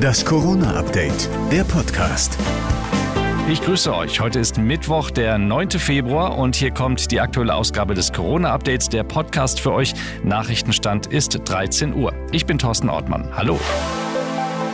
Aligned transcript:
Das 0.00 0.24
Corona-Update, 0.24 1.28
der 1.50 1.64
Podcast. 1.64 2.38
Ich 3.50 3.60
grüße 3.62 3.94
euch. 3.94 4.20
Heute 4.20 4.38
ist 4.38 4.58
Mittwoch, 4.58 5.10
der 5.10 5.38
9. 5.38 5.70
Februar 5.70 6.38
und 6.38 6.56
hier 6.56 6.70
kommt 6.70 7.10
die 7.10 7.20
aktuelle 7.20 7.54
Ausgabe 7.54 7.94
des 7.94 8.12
Corona-Updates, 8.12 8.88
der 8.88 9.04
Podcast 9.04 9.60
für 9.60 9.72
euch. 9.72 9.94
Nachrichtenstand 10.24 11.06
ist 11.06 11.40
13 11.44 11.94
Uhr. 11.94 12.12
Ich 12.32 12.46
bin 12.46 12.58
Thorsten 12.58 12.88
Ortmann. 12.88 13.28
Hallo. 13.36 13.58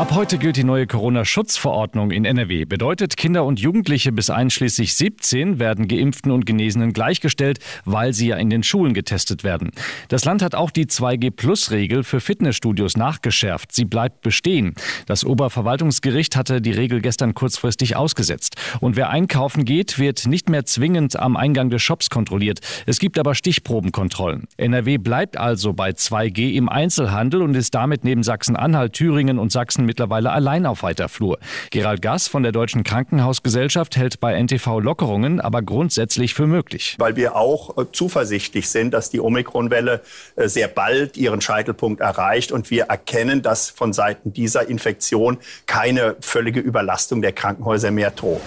Ab 0.00 0.12
heute 0.14 0.38
gilt 0.38 0.56
die 0.56 0.64
neue 0.64 0.86
Corona-Schutzverordnung 0.86 2.10
in 2.10 2.24
NRW. 2.24 2.64
Bedeutet, 2.64 3.18
Kinder 3.18 3.44
und 3.44 3.60
Jugendliche 3.60 4.12
bis 4.12 4.30
einschließlich 4.30 4.94
17 4.94 5.58
werden 5.58 5.88
Geimpften 5.88 6.32
und 6.32 6.46
Genesenen 6.46 6.94
gleichgestellt, 6.94 7.58
weil 7.84 8.14
sie 8.14 8.28
ja 8.28 8.38
in 8.38 8.48
den 8.48 8.62
Schulen 8.62 8.94
getestet 8.94 9.44
werden. 9.44 9.72
Das 10.08 10.24
Land 10.24 10.40
hat 10.40 10.54
auch 10.54 10.70
die 10.70 10.86
2G-Plus-Regel 10.86 12.02
für 12.02 12.20
Fitnessstudios 12.20 12.96
nachgeschärft. 12.96 13.72
Sie 13.72 13.84
bleibt 13.84 14.22
bestehen. 14.22 14.74
Das 15.04 15.22
Oberverwaltungsgericht 15.22 16.34
hatte 16.34 16.62
die 16.62 16.72
Regel 16.72 17.02
gestern 17.02 17.34
kurzfristig 17.34 17.94
ausgesetzt. 17.94 18.56
Und 18.80 18.96
wer 18.96 19.10
einkaufen 19.10 19.66
geht, 19.66 19.98
wird 19.98 20.26
nicht 20.26 20.48
mehr 20.48 20.64
zwingend 20.64 21.20
am 21.20 21.36
Eingang 21.36 21.68
des 21.68 21.82
Shops 21.82 22.08
kontrolliert. 22.08 22.60
Es 22.86 23.00
gibt 23.00 23.18
aber 23.18 23.34
Stichprobenkontrollen. 23.34 24.48
NRW 24.56 24.96
bleibt 24.96 25.36
also 25.36 25.74
bei 25.74 25.90
2G 25.90 26.54
im 26.54 26.70
Einzelhandel 26.70 27.42
und 27.42 27.54
ist 27.54 27.74
damit 27.74 28.02
neben 28.02 28.22
Sachsen-Anhalt, 28.22 28.94
Thüringen 28.94 29.38
und 29.38 29.52
Sachsen 29.52 29.89
mittlerweile 29.90 30.30
allein 30.30 30.66
auf 30.66 30.82
weiter 30.82 31.08
Flur. 31.08 31.38
Gerald 31.70 32.00
Gass 32.00 32.28
von 32.28 32.42
der 32.42 32.52
Deutschen 32.52 32.84
Krankenhausgesellschaft 32.84 33.96
hält 33.96 34.20
bei 34.20 34.40
NTV 34.40 34.78
Lockerungen 34.80 35.40
aber 35.40 35.62
grundsätzlich 35.62 36.32
für 36.32 36.46
möglich. 36.46 36.94
Weil 36.98 37.16
wir 37.16 37.34
auch 37.34 37.76
äh, 37.76 37.86
zuversichtlich 37.92 38.68
sind, 38.68 38.92
dass 38.92 39.10
die 39.10 39.20
Omikronwelle 39.20 40.00
äh, 40.36 40.48
sehr 40.48 40.68
bald 40.68 41.16
ihren 41.16 41.40
Scheitelpunkt 41.40 42.00
erreicht 42.00 42.52
und 42.52 42.70
wir 42.70 42.84
erkennen, 42.84 43.42
dass 43.42 43.68
von 43.68 43.92
Seiten 43.92 44.32
dieser 44.32 44.68
Infektion 44.68 45.38
keine 45.66 46.16
völlige 46.20 46.60
Überlastung 46.60 47.20
der 47.20 47.32
Krankenhäuser 47.32 47.90
mehr 47.90 48.12
droht. 48.12 48.40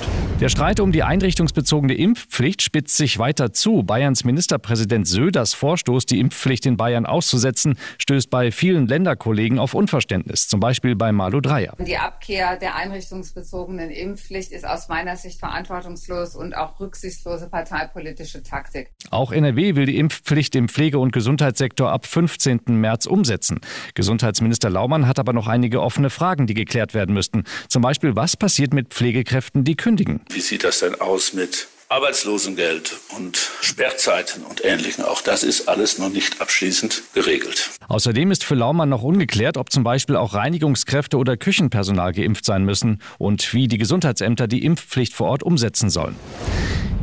Der 0.44 0.50
Streit 0.50 0.82
um 0.82 0.92
die 0.92 1.04
einrichtungsbezogene 1.04 1.94
Impfpflicht 1.94 2.62
spitzt 2.62 2.98
sich 2.98 3.18
weiter 3.18 3.54
zu. 3.54 3.84
Bayerns 3.84 4.26
Ministerpräsident 4.26 5.08
Söders 5.08 5.54
Vorstoß, 5.54 6.06
die 6.06 6.20
Impfpflicht 6.20 6.66
in 6.66 6.76
Bayern 6.76 7.06
auszusetzen, 7.06 7.78
stößt 7.98 8.30
bei 8.30 8.52
vielen 8.52 8.86
Länderkollegen 8.86 9.58
auf 9.58 9.74
Unverständnis, 9.74 10.50
zum 10.50 10.60
Beispiel 10.60 10.98
bei 10.98 11.14
Malu 11.14 11.40
Dreyer. 11.40 11.78
Die 11.80 11.96
Abkehr 11.96 12.58
der 12.58 12.76
einrichtungsbezogenen 12.76 13.90
Impfpflicht 13.90 14.52
ist 14.52 14.68
aus 14.68 14.90
meiner 14.90 15.16
Sicht 15.16 15.40
verantwortungslos 15.40 16.36
und 16.36 16.58
auch 16.58 16.78
rücksichtslose 16.78 17.48
parteipolitische 17.48 18.44
Taktik. 18.44 18.92
Auch 19.12 19.32
NRW 19.32 19.78
will 19.78 19.86
die 19.86 19.98
Impfpflicht 19.98 20.58
im 20.58 20.68
Pflege- 20.68 21.00
und 21.00 21.14
Gesundheitssektor 21.14 21.90
ab 21.90 22.06
15. 22.06 22.64
März 22.68 23.06
umsetzen. 23.06 23.62
Gesundheitsminister 23.94 24.70
Laumann 24.70 25.08
hat 25.08 25.20
aber 25.20 25.32
noch 25.32 25.48
einige 25.48 25.82
offene 25.82 26.10
Fragen, 26.10 26.48
die 26.48 26.54
geklärt 26.54 26.94
werden 26.94 27.16
müssten. 27.16 27.46
Zum 27.70 27.82
Beispiel, 27.82 28.18
was 28.18 28.36
passiert 28.36 28.74
mit 28.74 28.94
Pflegekräften, 28.94 29.64
die 29.64 29.76
kündigen? 29.78 30.20
Wie 30.34 30.42
sieht 30.42 30.64
das 30.64 30.80
denn 30.80 31.00
aus 31.00 31.34
mit 31.34 31.68
Arbeitslosengeld 31.94 32.96
und 33.16 33.38
Sperrzeiten 33.62 34.44
und 34.44 34.66
Ähnlichem. 34.66 35.06
Auch 35.06 35.22
das 35.22 35.44
ist 35.44 35.70
alles 35.70 36.00
noch 36.00 36.10
nicht 36.10 36.42
abschließend 36.42 37.04
geregelt. 37.14 37.70
Außerdem 37.88 38.32
ist 38.32 38.44
für 38.44 38.56
Laumann 38.56 38.90
noch 38.90 39.04
ungeklärt, 39.04 39.58
ob 39.58 39.72
zum 39.72 39.84
Beispiel 39.84 40.16
auch 40.16 40.34
Reinigungskräfte 40.34 41.18
oder 41.18 41.38
Küchenpersonal 41.38 42.12
geimpft 42.12 42.46
sein 42.46 42.64
müssen 42.66 43.00
und 43.20 43.54
wie 43.54 43.68
die 43.68 43.78
Gesundheitsämter 43.78 44.48
die 44.48 44.66
Impfpflicht 44.66 45.14
vor 45.14 45.28
Ort 45.28 45.44
umsetzen 45.44 45.92
sollen. 45.92 46.16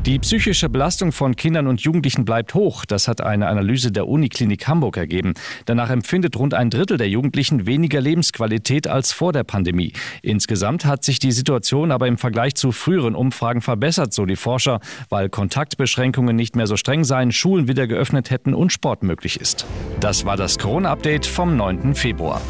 Die 0.06 0.18
psychische 0.18 0.70
Belastung 0.70 1.12
von 1.12 1.36
Kindern 1.36 1.66
und 1.66 1.82
Jugendlichen 1.82 2.24
bleibt 2.24 2.54
hoch. 2.54 2.86
Das 2.86 3.06
hat 3.06 3.20
eine 3.20 3.48
Analyse 3.48 3.92
der 3.92 4.08
Uniklinik 4.08 4.66
Hamburg 4.66 4.96
ergeben. 4.96 5.34
Danach 5.66 5.90
empfindet 5.90 6.36
rund 6.36 6.54
ein 6.54 6.70
Drittel 6.70 6.96
der 6.96 7.10
Jugendlichen 7.10 7.66
weniger 7.66 8.00
Lebensqualität 8.00 8.88
als 8.88 9.12
vor 9.12 9.34
der 9.34 9.44
Pandemie. 9.44 9.92
Insgesamt 10.22 10.86
hat 10.86 11.04
sich 11.04 11.18
die 11.18 11.32
Situation 11.32 11.92
aber 11.92 12.06
im 12.06 12.16
Vergleich 12.16 12.54
zu 12.54 12.72
früheren 12.72 13.14
Umfragen 13.14 13.60
verbessert, 13.60 14.14
so 14.14 14.24
die 14.24 14.36
Forscher, 14.36 14.80
weil 15.10 15.28
Kontaktbeschränkungen 15.28 16.34
nicht 16.34 16.56
mehr 16.56 16.66
so 16.66 16.78
streng 16.78 17.04
seien, 17.04 17.30
Schulen 17.30 17.68
wieder 17.68 17.86
geöffnet 17.86 18.30
hätten 18.30 18.54
und 18.54 18.72
Sport 18.72 19.02
möglich 19.02 19.38
ist. 19.38 19.66
Das 20.00 20.24
war 20.24 20.38
das 20.38 20.58
Corona-Update 20.58 21.26
vom 21.26 21.58
9. 21.58 21.94
Februar. 21.94 22.40